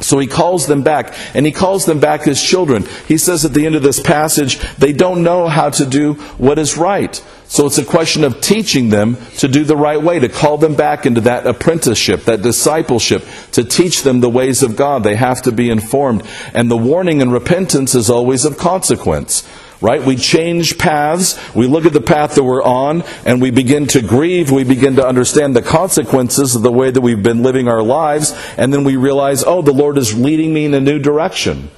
So 0.00 0.18
he 0.18 0.26
calls 0.26 0.66
them 0.66 0.82
back, 0.82 1.14
and 1.34 1.46
he 1.46 1.52
calls 1.52 1.86
them 1.86 2.00
back 2.00 2.28
as 2.28 2.42
children. 2.42 2.84
He 3.08 3.16
says 3.16 3.44
at 3.44 3.54
the 3.54 3.64
end 3.64 3.76
of 3.76 3.82
this 3.82 4.00
passage, 4.00 4.58
they 4.76 4.92
don't 4.92 5.22
know 5.22 5.48
how 5.48 5.70
to 5.70 5.86
do 5.86 6.14
what 6.36 6.58
is 6.58 6.76
right. 6.76 7.22
So 7.48 7.66
it's 7.66 7.78
a 7.78 7.84
question 7.84 8.24
of 8.24 8.40
teaching 8.40 8.90
them 8.90 9.16
to 9.38 9.48
do 9.48 9.64
the 9.64 9.76
right 9.76 10.02
way, 10.02 10.18
to 10.18 10.28
call 10.28 10.58
them 10.58 10.74
back 10.74 11.06
into 11.06 11.22
that 11.22 11.46
apprenticeship, 11.46 12.24
that 12.24 12.42
discipleship, 12.42 13.24
to 13.52 13.64
teach 13.64 14.02
them 14.02 14.20
the 14.20 14.28
ways 14.28 14.62
of 14.62 14.76
God. 14.76 15.02
They 15.02 15.16
have 15.16 15.42
to 15.42 15.52
be 15.52 15.70
informed. 15.70 16.24
And 16.52 16.70
the 16.70 16.76
warning 16.76 17.22
and 17.22 17.32
repentance 17.32 17.94
is 17.94 18.10
always 18.10 18.44
of 18.44 18.58
consequence 18.58 19.48
right? 19.80 20.02
We 20.02 20.16
change 20.16 20.78
paths, 20.78 21.38
we 21.54 21.66
look 21.66 21.86
at 21.86 21.92
the 21.92 22.00
path 22.00 22.34
that 22.34 22.44
we're 22.44 22.62
on, 22.62 23.04
and 23.24 23.40
we 23.40 23.50
begin 23.50 23.86
to 23.88 24.02
grieve, 24.02 24.50
we 24.50 24.64
begin 24.64 24.96
to 24.96 25.06
understand 25.06 25.54
the 25.54 25.62
consequences 25.62 26.54
of 26.54 26.62
the 26.62 26.72
way 26.72 26.90
that 26.90 27.00
we've 27.00 27.22
been 27.22 27.42
living 27.42 27.68
our 27.68 27.82
lives, 27.82 28.32
and 28.56 28.72
then 28.72 28.84
we 28.84 28.96
realize, 28.96 29.44
oh, 29.44 29.62
the 29.62 29.72
Lord 29.72 29.98
is 29.98 30.18
leading 30.18 30.52
me 30.52 30.64
in 30.64 30.74
a 30.74 30.80
new 30.80 30.98
direction. 30.98 31.70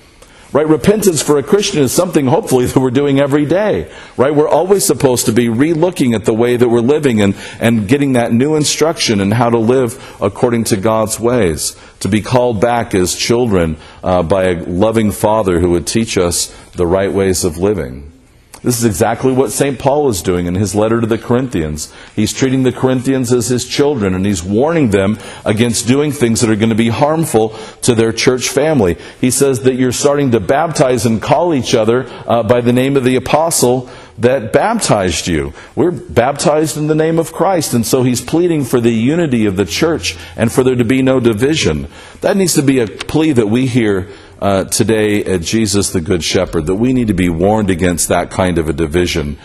Right? 0.50 0.66
Repentance 0.66 1.20
for 1.20 1.38
a 1.38 1.42
Christian 1.42 1.82
is 1.82 1.92
something 1.92 2.26
hopefully 2.26 2.66
that 2.66 2.80
we're 2.80 2.90
doing 2.90 3.20
every 3.20 3.44
day. 3.44 3.92
Right? 4.16 4.34
We're 4.34 4.48
always 4.48 4.84
supposed 4.84 5.26
to 5.26 5.32
be 5.32 5.48
re-looking 5.48 6.14
at 6.14 6.24
the 6.24 6.34
way 6.34 6.56
that 6.56 6.68
we're 6.68 6.80
living 6.80 7.20
and, 7.20 7.36
and 7.60 7.86
getting 7.86 8.14
that 8.14 8.32
new 8.32 8.54
instruction 8.56 9.20
in 9.20 9.30
how 9.30 9.50
to 9.50 9.58
live 9.58 10.16
according 10.20 10.64
to 10.64 10.76
God's 10.76 11.20
ways. 11.20 11.76
To 12.00 12.08
be 12.08 12.22
called 12.22 12.60
back 12.60 12.94
as 12.94 13.14
children 13.14 13.76
uh, 14.02 14.22
by 14.22 14.44
a 14.44 14.62
loving 14.64 15.10
Father 15.10 15.60
who 15.60 15.70
would 15.70 15.86
teach 15.86 16.16
us 16.16 16.54
the 16.72 16.86
right 16.86 17.12
ways 17.12 17.44
of 17.44 17.58
living. 17.58 18.12
This 18.62 18.78
is 18.78 18.84
exactly 18.84 19.32
what 19.32 19.52
St. 19.52 19.78
Paul 19.78 20.08
is 20.08 20.20
doing 20.20 20.46
in 20.46 20.56
his 20.56 20.74
letter 20.74 21.00
to 21.00 21.06
the 21.06 21.18
Corinthians. 21.18 21.92
He's 22.16 22.32
treating 22.32 22.64
the 22.64 22.72
Corinthians 22.72 23.32
as 23.32 23.46
his 23.46 23.66
children 23.66 24.14
and 24.14 24.26
he's 24.26 24.42
warning 24.42 24.90
them 24.90 25.18
against 25.44 25.86
doing 25.86 26.10
things 26.10 26.40
that 26.40 26.50
are 26.50 26.56
going 26.56 26.68
to 26.70 26.74
be 26.74 26.88
harmful 26.88 27.50
to 27.82 27.94
their 27.94 28.12
church 28.12 28.48
family. 28.48 28.96
He 29.20 29.30
says 29.30 29.60
that 29.62 29.74
you're 29.74 29.92
starting 29.92 30.32
to 30.32 30.40
baptize 30.40 31.06
and 31.06 31.22
call 31.22 31.54
each 31.54 31.74
other 31.74 32.06
uh, 32.26 32.42
by 32.42 32.60
the 32.60 32.72
name 32.72 32.96
of 32.96 33.04
the 33.04 33.16
apostle 33.16 33.88
that 34.18 34.52
baptized 34.52 35.28
you. 35.28 35.52
We're 35.76 35.92
baptized 35.92 36.76
in 36.76 36.88
the 36.88 36.94
name 36.94 37.20
of 37.20 37.32
Christ, 37.32 37.72
and 37.72 37.86
so 37.86 38.02
he's 38.02 38.20
pleading 38.20 38.64
for 38.64 38.80
the 38.80 38.90
unity 38.90 39.46
of 39.46 39.56
the 39.56 39.64
church 39.64 40.16
and 40.36 40.52
for 40.52 40.64
there 40.64 40.74
to 40.74 40.84
be 40.84 41.02
no 41.02 41.20
division. 41.20 41.86
That 42.20 42.36
needs 42.36 42.54
to 42.54 42.62
be 42.62 42.80
a 42.80 42.88
plea 42.88 43.32
that 43.32 43.46
we 43.46 43.66
hear 43.66 44.08
uh, 44.40 44.64
today 44.64 45.24
at 45.24 45.42
Jesus 45.42 45.90
the 45.90 46.00
Good 46.00 46.22
Shepherd, 46.22 46.66
that 46.66 46.76
we 46.76 46.92
need 46.92 47.08
to 47.08 47.14
be 47.14 47.28
warned 47.28 47.70
against 47.70 48.08
that 48.08 48.30
kind 48.30 48.58
of 48.58 48.68
a 48.68 48.72
division. 48.72 49.38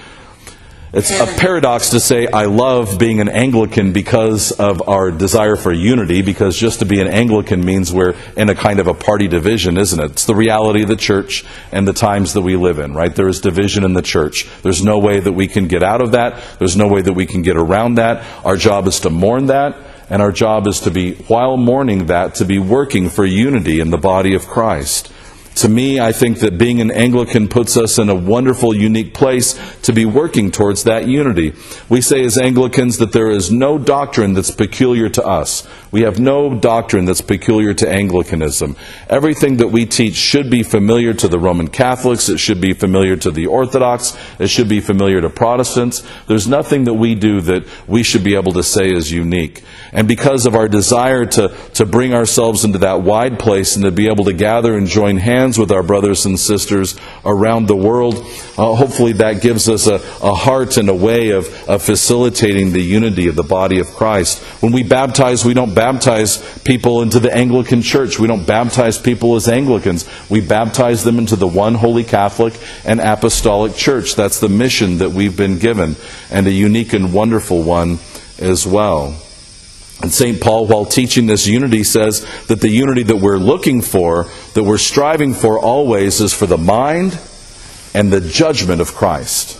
It's 0.96 1.10
a 1.10 1.26
paradox 1.26 1.90
to 1.90 2.00
say 2.00 2.28
I 2.28 2.46
love 2.46 3.00
being 3.00 3.20
an 3.20 3.28
Anglican 3.28 3.94
because 3.94 4.52
of 4.52 4.88
our 4.88 5.10
desire 5.10 5.56
for 5.56 5.74
unity, 5.74 6.22
because 6.22 6.56
just 6.56 6.80
to 6.80 6.86
be 6.86 7.02
an 7.02 7.08
Anglican 7.08 7.66
means 7.66 7.92
we're 7.92 8.14
in 8.38 8.48
a 8.50 8.54
kind 8.54 8.80
of 8.80 8.86
a 8.86 8.94
party 8.94 9.28
division, 9.28 9.76
isn't 9.80 10.00
it? 10.00 10.12
It's 10.12 10.26
the 10.26 10.36
reality 10.36 10.84
of 10.84 10.90
the 10.90 10.96
church 10.96 11.46
and 11.72 11.88
the 11.88 11.94
times 11.94 12.34
that 12.34 12.42
we 12.42 12.56
live 12.58 12.78
in, 12.78 12.94
right? 12.94 13.16
There 13.16 13.28
is 13.28 13.42
division 13.42 13.84
in 13.86 13.94
the 13.94 14.04
church. 14.04 14.48
There's 14.62 14.84
no 14.84 15.00
way 15.00 15.20
that 15.20 15.32
we 15.32 15.48
can 15.48 15.68
get 15.68 15.82
out 15.82 16.00
of 16.00 16.12
that. 16.12 16.40
There's 16.60 16.78
no 16.78 16.88
way 16.88 17.02
that 17.02 17.14
we 17.14 17.26
can 17.26 17.42
get 17.42 17.58
around 17.58 17.96
that. 17.96 18.24
Our 18.46 18.56
job 18.56 18.88
is 18.88 19.00
to 19.00 19.10
mourn 19.10 19.48
that, 19.48 19.76
and 20.10 20.22
our 20.22 20.32
job 20.32 20.68
is 20.68 20.80
to 20.82 20.92
be, 20.92 21.16
while 21.28 21.58
mourning 21.58 22.08
that, 22.08 22.36
to 22.36 22.46
be 22.46 22.60
working 22.60 23.10
for 23.10 23.26
unity 23.26 23.80
in 23.80 23.90
the 23.90 23.98
body 23.98 24.34
of 24.34 24.48
Christ. 24.48 25.12
To 25.56 25.70
me, 25.70 26.00
I 26.00 26.12
think 26.12 26.40
that 26.40 26.58
being 26.58 26.82
an 26.82 26.90
Anglican 26.90 27.48
puts 27.48 27.78
us 27.78 28.00
in 28.00 28.10
a 28.10 28.16
wonderful, 28.16 28.76
unique 28.76 29.14
place 29.14 29.60
to 29.84 29.94
be 29.94 30.04
working 30.04 30.50
towards 30.50 30.84
that 30.86 31.08
unity. 31.08 31.54
We 31.90 32.02
say 32.02 32.24
as 32.26 32.38
Anglicans 32.38 32.98
that 32.98 33.12
there 33.12 33.30
is 33.30 33.52
no 33.52 33.78
doctrine 33.78 34.34
that's 34.34 34.50
peculiar 34.50 35.10
to 35.10 35.24
us. 35.24 35.68
We 35.92 36.02
have 36.02 36.20
no 36.20 36.56
doctrine 36.56 37.06
that's 37.06 37.22
peculiar 37.22 37.76
to 37.76 37.90
Anglicanism. 37.90 38.76
Everything 39.08 39.58
that 39.58 39.68
we 39.68 39.86
teach 39.86 40.16
should 40.16 40.50
be 40.50 40.64
familiar 40.64 41.14
to 41.14 41.28
the 41.28 41.38
Roman 41.38 41.68
Catholics, 41.68 42.30
it 42.30 42.40
should 42.40 42.60
be 42.60 42.74
familiar 42.74 43.16
to 43.18 43.30
the 43.30 43.46
Orthodox, 43.46 44.18
it 44.40 44.48
should 44.48 44.68
be 44.68 44.82
familiar 44.82 45.22
to 45.22 45.30
Protestants. 45.30 46.04
There's 46.26 46.48
nothing 46.48 46.86
that 46.86 46.96
we 46.96 47.14
do 47.14 47.42
that 47.42 47.68
we 47.88 48.02
should 48.02 48.24
be 48.24 48.36
able 48.36 48.54
to 48.54 48.64
say 48.64 48.92
is 48.92 49.12
unique. 49.12 49.64
And 49.92 50.08
because 50.08 50.48
of 50.48 50.56
our 50.56 50.68
desire 50.68 51.26
to, 51.28 51.56
to 51.76 51.86
bring 51.86 52.16
ourselves 52.16 52.66
into 52.66 52.80
that 52.80 53.02
wide 53.02 53.38
place 53.38 53.76
and 53.76 53.86
to 53.86 53.92
be 53.92 54.08
able 54.08 54.26
to 54.26 54.34
gather 54.34 54.76
and 54.76 54.88
join 54.88 55.18
hands 55.18 55.43
with 55.52 55.72
our 55.72 55.84
brothers 55.84 56.26
and 56.26 56.40
sisters 56.40 56.96
around 57.26 57.68
the 57.68 57.76
world, 57.76 58.16
uh, 58.58 58.74
hopefully 58.76 59.14
that 59.14 59.42
gives 59.42 59.68
us 59.68 59.88
a, 59.88 59.96
a 60.26 60.34
heart 60.34 60.78
and 60.78 60.90
a 60.90 60.94
way 60.94 61.32
of, 61.32 61.48
of 61.68 61.82
facilitating 61.82 62.72
the 62.72 62.82
unity 62.82 63.28
of 63.28 63.36
the 63.36 63.44
body 63.44 63.80
of 63.80 63.88
Christ. 63.88 64.42
When 64.62 64.72
we 64.72 64.84
baptize, 64.84 65.44
we 65.44 65.54
don't 65.54 65.76
baptize 65.76 66.38
people 66.60 67.02
into 67.02 67.20
the 67.20 67.34
Anglican 67.34 67.82
Church. 67.82 68.20
We 68.20 68.28
don't 68.28 68.48
baptize 68.48 68.98
people 68.98 69.36
as 69.36 69.48
Anglicans. 69.48 70.10
We 70.30 70.42
baptize 70.42 71.04
them 71.04 71.18
into 71.20 71.36
the 71.36 71.48
one 71.48 71.76
holy 71.76 72.04
Catholic 72.04 72.54
and 72.86 73.00
Apostolic 73.00 73.76
Church. 73.76 74.16
That's 74.16 74.40
the 74.40 74.50
mission 74.50 75.00
that 75.00 75.12
we've 75.12 75.36
been 75.36 75.60
given, 75.60 75.96
and 76.32 76.48
a 76.48 76.52
unique 76.52 76.94
and 76.94 77.14
wonderful 77.14 77.64
one 77.64 78.00
as 78.40 78.66
well. 78.66 79.23
And 80.02 80.12
St. 80.12 80.42
Paul, 80.42 80.68
while 80.68 80.86
teaching 80.86 81.28
this 81.28 81.48
unity, 81.48 81.84
says 81.84 82.26
that 82.48 82.60
the 82.60 82.70
unity 82.70 83.04
that 83.04 83.18
we're 83.18 83.38
looking 83.38 83.82
for, 83.82 84.30
that 84.54 84.64
we're 84.64 84.78
striving 84.78 85.34
for 85.34 85.60
always, 85.60 86.20
is 86.20 86.34
for 86.34 86.46
the 86.46 86.58
mind 86.58 87.20
and 87.94 88.12
the 88.12 88.22
judgment 88.22 88.82
of 88.82 88.94
Christ. 88.94 89.60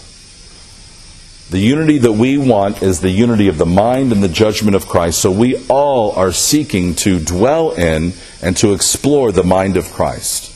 The 1.52 1.60
unity 1.60 2.00
that 2.00 2.14
we 2.14 2.38
want 2.38 2.82
is 2.82 3.00
the 3.00 3.12
unity 3.12 3.48
of 3.48 3.60
the 3.60 3.66
mind 3.66 4.12
and 4.12 4.24
the 4.24 4.28
judgment 4.28 4.76
of 4.76 4.88
Christ. 4.88 5.20
So 5.20 5.30
we 5.30 5.64
all 5.68 6.12
are 6.14 6.32
seeking 6.32 6.96
to 6.96 7.20
dwell 7.20 7.72
in 7.72 8.14
and 8.42 8.58
to 8.58 8.74
explore 8.74 9.32
the 9.32 9.44
mind 9.44 9.78
of 9.78 9.92
Christ. 9.92 10.50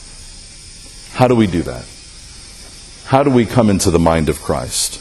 How 1.14 1.28
do 1.28 1.36
we 1.36 1.46
do 1.46 1.62
that? 1.62 1.84
How 3.04 3.22
do 3.22 3.30
we 3.30 3.46
come 3.46 3.70
into 3.70 3.90
the 3.90 3.98
mind 3.98 4.28
of 4.28 4.40
Christ? 4.40 5.00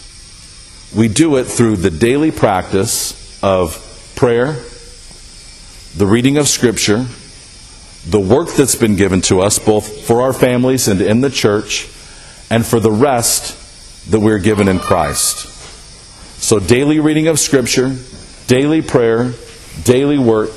We 0.96 1.08
do 1.08 1.36
it 1.38 1.46
through 1.46 1.78
the 1.78 1.90
daily 1.90 2.32
practice 2.32 3.44
of 3.44 3.84
prayer, 4.18 4.54
the 5.96 6.08
reading 6.08 6.38
of 6.38 6.48
Scripture, 6.48 7.06
the 8.10 8.20
work 8.20 8.50
that's 8.50 8.76
been 8.76 8.96
given 8.96 9.22
to 9.22 9.42
us, 9.42 9.60
both 9.60 10.06
for 10.06 10.24
our 10.24 10.34
families 10.34 10.88
and 10.88 11.02
in 11.02 11.22
the 11.22 11.30
church, 11.30 11.88
and 12.50 12.66
for 12.66 12.80
the 12.80 12.92
rest 12.92 14.10
that 14.10 14.20
we're 14.20 14.40
given 14.40 14.68
in 14.68 14.80
Christ. 14.80 15.48
So, 16.42 16.60
daily 16.60 17.00
reading 17.00 17.28
of 17.28 17.40
Scripture, 17.40 17.96
daily 18.48 18.82
prayer, 18.82 19.34
daily 19.84 20.18
work, 20.18 20.52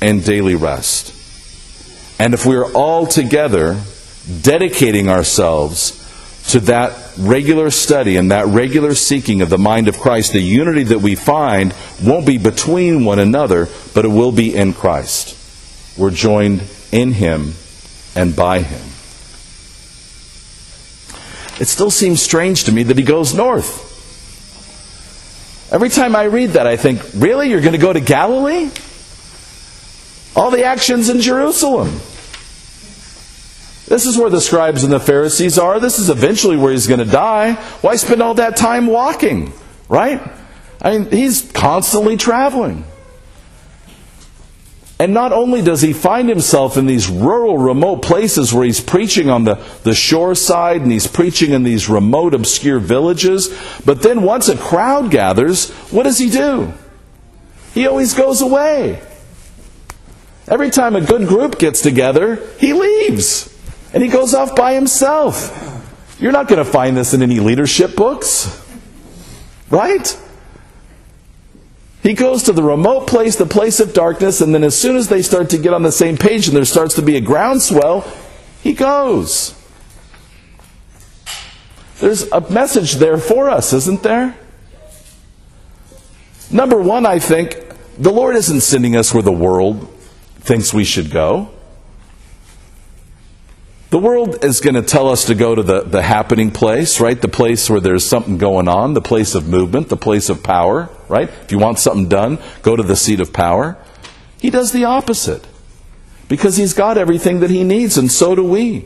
and 0.00 0.24
daily 0.24 0.54
rest. 0.54 1.10
And 2.20 2.32
if 2.32 2.46
we're 2.46 2.72
all 2.72 3.06
together 3.06 3.80
dedicating 4.42 5.08
ourselves 5.08 6.03
to 6.48 6.60
that 6.60 7.12
regular 7.18 7.70
study 7.70 8.16
and 8.16 8.30
that 8.30 8.46
regular 8.46 8.94
seeking 8.94 9.40
of 9.40 9.48
the 9.48 9.58
mind 9.58 9.88
of 9.88 9.98
Christ, 9.98 10.32
the 10.32 10.40
unity 10.40 10.84
that 10.84 11.00
we 11.00 11.14
find 11.14 11.74
won't 12.02 12.26
be 12.26 12.38
between 12.38 13.04
one 13.04 13.18
another, 13.18 13.68
but 13.94 14.04
it 14.04 14.08
will 14.08 14.32
be 14.32 14.54
in 14.54 14.72
Christ. 14.72 15.38
We're 15.98 16.10
joined 16.10 16.62
in 16.92 17.12
Him 17.12 17.54
and 18.14 18.36
by 18.36 18.60
Him. 18.60 18.82
It 21.60 21.68
still 21.68 21.90
seems 21.90 22.20
strange 22.20 22.64
to 22.64 22.72
me 22.72 22.82
that 22.82 22.98
He 22.98 23.04
goes 23.04 23.32
north. 23.32 23.92
Every 25.72 25.88
time 25.88 26.14
I 26.14 26.24
read 26.24 26.50
that, 26.50 26.66
I 26.66 26.76
think, 26.76 27.00
really? 27.14 27.48
You're 27.48 27.60
going 27.60 27.72
to 27.72 27.78
go 27.78 27.92
to 27.92 28.00
Galilee? 28.00 28.70
All 30.36 30.50
the 30.50 30.64
actions 30.64 31.08
in 31.08 31.20
Jerusalem. 31.20 32.00
This 33.94 34.06
is 34.06 34.18
where 34.18 34.28
the 34.28 34.40
scribes 34.40 34.82
and 34.82 34.92
the 34.92 34.98
Pharisees 34.98 35.56
are. 35.56 35.78
This 35.78 36.00
is 36.00 36.10
eventually 36.10 36.56
where 36.56 36.72
he's 36.72 36.88
going 36.88 36.98
to 36.98 37.04
die. 37.04 37.52
Why 37.80 37.94
spend 37.94 38.22
all 38.22 38.34
that 38.34 38.56
time 38.56 38.88
walking? 38.88 39.52
Right? 39.88 40.20
I 40.82 40.98
mean, 40.98 41.12
he's 41.12 41.48
constantly 41.52 42.16
traveling. 42.16 42.82
And 44.98 45.14
not 45.14 45.30
only 45.30 45.62
does 45.62 45.80
he 45.80 45.92
find 45.92 46.28
himself 46.28 46.76
in 46.76 46.86
these 46.86 47.08
rural, 47.08 47.56
remote 47.56 48.02
places 48.02 48.52
where 48.52 48.64
he's 48.64 48.80
preaching 48.80 49.30
on 49.30 49.44
the, 49.44 49.64
the 49.84 49.94
shore 49.94 50.34
side 50.34 50.80
and 50.80 50.90
he's 50.90 51.06
preaching 51.06 51.52
in 51.52 51.62
these 51.62 51.88
remote, 51.88 52.34
obscure 52.34 52.80
villages, 52.80 53.56
but 53.84 54.02
then 54.02 54.22
once 54.22 54.48
a 54.48 54.56
crowd 54.56 55.12
gathers, 55.12 55.70
what 55.92 56.02
does 56.02 56.18
he 56.18 56.30
do? 56.30 56.72
He 57.74 57.86
always 57.86 58.12
goes 58.12 58.42
away. 58.42 59.00
Every 60.48 60.70
time 60.70 60.96
a 60.96 61.00
good 61.00 61.28
group 61.28 61.60
gets 61.60 61.80
together, 61.80 62.44
he 62.58 62.72
leaves 62.72 63.53
and 63.94 64.02
he 64.02 64.08
goes 64.08 64.34
off 64.34 64.56
by 64.56 64.74
himself. 64.74 65.60
You're 66.18 66.32
not 66.32 66.48
going 66.48 66.62
to 66.62 66.70
find 66.70 66.96
this 66.96 67.14
in 67.14 67.22
any 67.22 67.38
leadership 67.38 67.94
books, 67.94 68.60
right? 69.70 70.20
He 72.02 72.12
goes 72.12 72.42
to 72.42 72.52
the 72.52 72.62
remote 72.62 73.06
place, 73.06 73.36
the 73.36 73.46
place 73.46 73.78
of 73.80 73.94
darkness, 73.94 74.40
and 74.40 74.52
then 74.52 74.64
as 74.64 74.76
soon 74.76 74.96
as 74.96 75.08
they 75.08 75.22
start 75.22 75.48
to 75.50 75.58
get 75.58 75.72
on 75.72 75.84
the 75.84 75.92
same 75.92 76.16
page 76.16 76.48
and 76.48 76.56
there 76.56 76.64
starts 76.64 76.96
to 76.96 77.02
be 77.02 77.16
a 77.16 77.20
groundswell, 77.20 78.00
he 78.62 78.72
goes. 78.72 79.54
There's 82.00 82.30
a 82.32 82.40
message 82.50 82.94
there 82.94 83.16
for 83.16 83.48
us, 83.48 83.72
isn't 83.72 84.02
there? 84.02 84.36
Number 86.50 86.80
one, 86.82 87.06
I 87.06 87.20
think 87.20 87.56
the 87.96 88.10
Lord 88.12 88.34
isn't 88.34 88.60
sending 88.60 88.96
us 88.96 89.14
where 89.14 89.22
the 89.22 89.32
world 89.32 89.88
thinks 90.40 90.74
we 90.74 90.84
should 90.84 91.10
go. 91.10 91.50
The 93.94 94.00
world 94.00 94.44
is 94.44 94.60
going 94.60 94.74
to 94.74 94.82
tell 94.82 95.08
us 95.08 95.26
to 95.26 95.36
go 95.36 95.54
to 95.54 95.62
the, 95.62 95.82
the 95.82 96.02
happening 96.02 96.50
place, 96.50 96.98
right? 96.98 97.22
The 97.22 97.28
place 97.28 97.70
where 97.70 97.78
there's 97.78 98.04
something 98.04 98.38
going 98.38 98.66
on, 98.66 98.94
the 98.94 99.00
place 99.00 99.36
of 99.36 99.46
movement, 99.46 99.88
the 99.88 99.96
place 99.96 100.28
of 100.28 100.42
power, 100.42 100.90
right? 101.08 101.28
If 101.28 101.52
you 101.52 101.60
want 101.60 101.78
something 101.78 102.08
done, 102.08 102.40
go 102.62 102.74
to 102.74 102.82
the 102.82 102.96
seat 102.96 103.20
of 103.20 103.32
power. 103.32 103.78
He 104.40 104.50
does 104.50 104.72
the 104.72 104.82
opposite 104.82 105.46
because 106.26 106.56
he's 106.56 106.74
got 106.74 106.98
everything 106.98 107.38
that 107.38 107.50
he 107.50 107.62
needs, 107.62 107.96
and 107.96 108.10
so 108.10 108.34
do 108.34 108.42
we. 108.42 108.84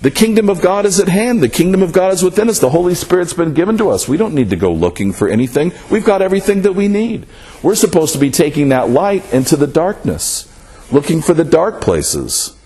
The 0.00 0.12
kingdom 0.12 0.48
of 0.48 0.60
God 0.60 0.86
is 0.86 1.00
at 1.00 1.08
hand. 1.08 1.42
The 1.42 1.48
kingdom 1.48 1.82
of 1.82 1.92
God 1.92 2.12
is 2.12 2.22
within 2.22 2.48
us. 2.48 2.60
The 2.60 2.70
Holy 2.70 2.94
Spirit's 2.94 3.34
been 3.34 3.52
given 3.52 3.78
to 3.78 3.90
us. 3.90 4.06
We 4.06 4.16
don't 4.16 4.36
need 4.36 4.50
to 4.50 4.56
go 4.56 4.72
looking 4.72 5.12
for 5.12 5.26
anything. 5.26 5.72
We've 5.90 6.04
got 6.04 6.22
everything 6.22 6.62
that 6.62 6.76
we 6.76 6.86
need. 6.86 7.26
We're 7.64 7.74
supposed 7.74 8.12
to 8.12 8.20
be 8.20 8.30
taking 8.30 8.68
that 8.68 8.90
light 8.90 9.34
into 9.34 9.56
the 9.56 9.66
darkness, 9.66 10.48
looking 10.92 11.20
for 11.20 11.34
the 11.34 11.42
dark 11.42 11.80
places. 11.80 12.56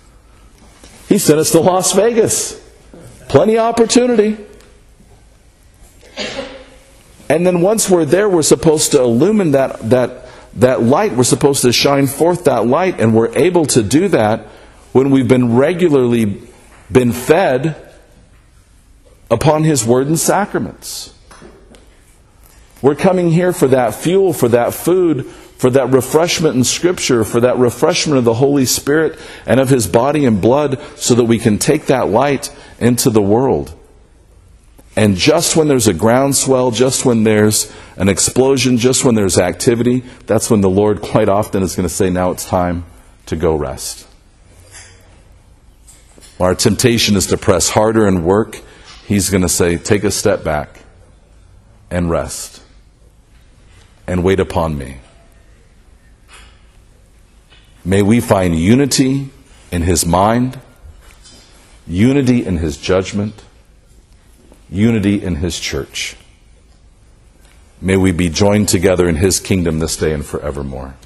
He 1.08 1.18
sent 1.18 1.38
us 1.38 1.52
to 1.52 1.60
Las 1.60 1.92
Vegas. 1.92 2.62
Plenty 3.28 3.58
of 3.58 3.64
opportunity. 3.64 4.38
And 7.28 7.46
then 7.46 7.60
once 7.60 7.90
we're 7.90 8.04
there, 8.04 8.28
we're 8.28 8.42
supposed 8.42 8.92
to 8.92 9.00
illumine 9.00 9.52
that, 9.52 9.90
that, 9.90 10.26
that 10.54 10.82
light. 10.82 11.12
We're 11.12 11.24
supposed 11.24 11.62
to 11.62 11.72
shine 11.72 12.06
forth 12.06 12.44
that 12.44 12.66
light, 12.66 13.00
and 13.00 13.14
we're 13.14 13.36
able 13.36 13.66
to 13.66 13.82
do 13.82 14.08
that 14.08 14.46
when 14.92 15.10
we've 15.10 15.28
been 15.28 15.56
regularly 15.56 16.42
been 16.90 17.12
fed 17.12 17.76
upon 19.30 19.64
His 19.64 19.84
Word 19.84 20.06
and 20.06 20.18
sacraments. 20.18 21.12
We're 22.80 22.94
coming 22.94 23.30
here 23.30 23.52
for 23.52 23.66
that 23.68 23.94
fuel, 23.94 24.32
for 24.32 24.48
that 24.48 24.72
food, 24.72 25.32
for 25.56 25.70
that 25.70 25.92
refreshment 25.92 26.54
in 26.54 26.64
Scripture, 26.64 27.24
for 27.24 27.40
that 27.40 27.56
refreshment 27.56 28.18
of 28.18 28.24
the 28.24 28.34
Holy 28.34 28.66
Spirit 28.66 29.18
and 29.46 29.58
of 29.58 29.70
His 29.70 29.86
body 29.86 30.24
and 30.24 30.40
blood, 30.40 30.80
so 30.96 31.14
that 31.14 31.24
we 31.24 31.38
can 31.38 31.58
take 31.58 31.86
that 31.86 32.08
light 32.08 32.54
into 32.78 33.10
the 33.10 33.22
world. 33.22 33.74
And 34.96 35.16
just 35.16 35.56
when 35.56 35.68
there's 35.68 35.88
a 35.88 35.94
groundswell, 35.94 36.70
just 36.70 37.04
when 37.04 37.24
there's 37.24 37.70
an 37.96 38.08
explosion, 38.08 38.78
just 38.78 39.04
when 39.04 39.14
there's 39.14 39.38
activity, 39.38 40.02
that's 40.26 40.50
when 40.50 40.62
the 40.62 40.70
Lord 40.70 41.02
quite 41.02 41.28
often 41.28 41.62
is 41.62 41.76
going 41.76 41.88
to 41.88 41.94
say, 41.94 42.08
Now 42.08 42.30
it's 42.30 42.46
time 42.46 42.84
to 43.26 43.36
go 43.36 43.54
rest. 43.54 44.06
Our 46.40 46.54
temptation 46.54 47.16
is 47.16 47.26
to 47.28 47.36
press 47.36 47.70
harder 47.70 48.06
and 48.06 48.24
work. 48.24 48.60
He's 49.06 49.30
going 49.30 49.42
to 49.42 49.48
say, 49.48 49.76
Take 49.76 50.04
a 50.04 50.10
step 50.10 50.42
back 50.44 50.80
and 51.90 52.10
rest 52.10 52.62
and 54.06 54.24
wait 54.24 54.40
upon 54.40 54.78
me. 54.78 54.98
May 57.86 58.02
we 58.02 58.18
find 58.18 58.58
unity 58.58 59.30
in 59.70 59.82
his 59.82 60.04
mind, 60.04 60.58
unity 61.86 62.44
in 62.44 62.56
his 62.56 62.76
judgment, 62.78 63.44
unity 64.68 65.22
in 65.22 65.36
his 65.36 65.60
church. 65.60 66.16
May 67.80 67.96
we 67.96 68.10
be 68.10 68.28
joined 68.28 68.68
together 68.68 69.08
in 69.08 69.14
his 69.14 69.38
kingdom 69.38 69.78
this 69.78 69.96
day 69.96 70.12
and 70.12 70.26
forevermore. 70.26 70.96